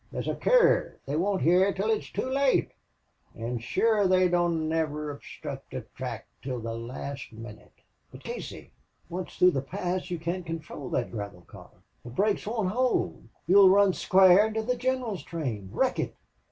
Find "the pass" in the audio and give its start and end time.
9.51-10.09